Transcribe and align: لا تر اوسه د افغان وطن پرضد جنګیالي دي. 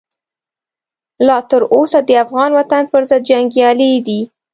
لا 1.27 1.35
تر 1.49 1.61
اوسه 1.75 1.99
د 2.07 2.11
افغان 2.23 2.49
وطن 2.59 2.83
پرضد 2.91 3.21
جنګیالي 3.29 3.91
دي. 4.07 4.21